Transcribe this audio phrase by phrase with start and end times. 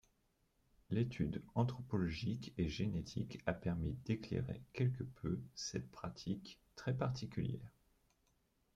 [0.89, 7.71] L'étude anthropologique et génétique a permis d'éclairer quelque peu cette pratique très particulière.